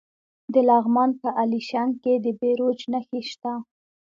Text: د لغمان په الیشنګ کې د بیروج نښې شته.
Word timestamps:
د 0.53 0.55
لغمان 0.69 1.09
په 1.21 1.29
الیشنګ 1.41 1.91
کې 2.03 2.13
د 2.23 2.25
بیروج 2.39 2.79
نښې 2.91 3.21
شته. 3.29 3.53